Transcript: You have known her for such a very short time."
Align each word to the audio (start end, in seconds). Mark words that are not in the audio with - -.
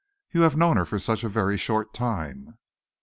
You 0.31 0.41
have 0.41 0.57
known 0.57 0.77
her 0.77 0.85
for 0.85 0.97
such 0.97 1.23
a 1.23 1.29
very 1.29 1.59
short 1.59 1.93
time." 1.93 2.57